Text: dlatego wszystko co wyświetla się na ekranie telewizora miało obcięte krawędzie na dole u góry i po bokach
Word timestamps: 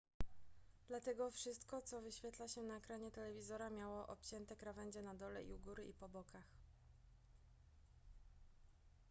dlatego 0.87 1.31
wszystko 1.31 1.81
co 1.81 2.01
wyświetla 2.01 2.47
się 2.47 2.61
na 2.61 2.77
ekranie 2.77 3.11
telewizora 3.11 3.69
miało 3.69 4.07
obcięte 4.07 4.55
krawędzie 4.55 5.01
na 5.01 5.15
dole 5.15 5.43
u 5.45 5.57
góry 5.57 5.85
i 5.85 5.93
po 5.93 6.09
bokach 6.09 6.43